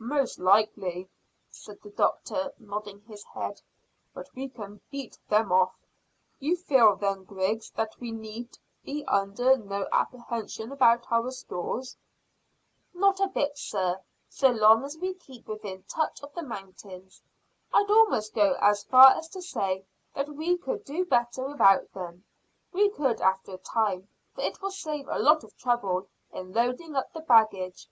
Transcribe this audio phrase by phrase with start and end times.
[0.00, 1.10] "Most likely,"
[1.50, 3.60] said the doctor, nodding his head;
[4.14, 5.76] "but we can beat them off.
[6.38, 11.94] You feel, then, Griggs, that we need be under no apprehension about our stores?"
[12.94, 14.00] "Not a bit, sir,
[14.30, 17.20] so long as we keep within touch of the mountains.
[17.70, 19.84] I'd almost go as far as to say
[20.14, 22.24] that we could do better without them.
[22.72, 26.96] We could after a time, for it will save a lot of trouble in loading
[26.96, 27.88] up the baggage.